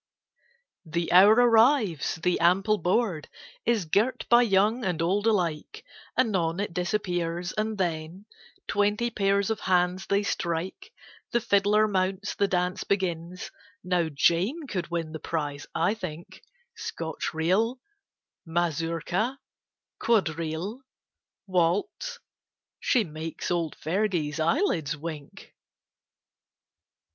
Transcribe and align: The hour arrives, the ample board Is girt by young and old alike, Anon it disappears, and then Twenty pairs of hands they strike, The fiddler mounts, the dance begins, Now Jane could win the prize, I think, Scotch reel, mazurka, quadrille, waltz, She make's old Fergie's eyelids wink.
The 0.87 1.11
hour 1.11 1.33
arrives, 1.35 2.15
the 2.15 2.39
ample 2.39 2.79
board 2.79 3.29
Is 3.67 3.85
girt 3.85 4.27
by 4.29 4.41
young 4.41 4.83
and 4.83 4.99
old 4.99 5.27
alike, 5.27 5.85
Anon 6.17 6.59
it 6.59 6.73
disappears, 6.73 7.51
and 7.51 7.77
then 7.77 8.25
Twenty 8.67 9.11
pairs 9.11 9.51
of 9.51 9.59
hands 9.59 10.07
they 10.07 10.23
strike, 10.23 10.91
The 11.33 11.39
fiddler 11.39 11.87
mounts, 11.87 12.33
the 12.33 12.47
dance 12.47 12.83
begins, 12.83 13.51
Now 13.83 14.09
Jane 14.11 14.65
could 14.65 14.87
win 14.89 15.11
the 15.11 15.19
prize, 15.19 15.67
I 15.75 15.93
think, 15.93 16.41
Scotch 16.75 17.31
reel, 17.31 17.79
mazurka, 18.43 19.37
quadrille, 19.99 20.81
waltz, 21.45 22.17
She 22.79 23.03
make's 23.03 23.51
old 23.51 23.75
Fergie's 23.77 24.39
eyelids 24.39 24.97
wink. 24.97 25.53